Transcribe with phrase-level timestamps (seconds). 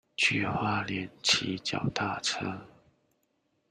[0.17, 2.65] 去花蓮騎腳踏車